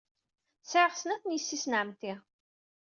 Sɛiɣ 0.69 0.93
snat 0.95 1.23
n 1.25 1.33
yessi-s 1.35 1.65
n 1.67 1.77
ɛemmti. 1.79 2.13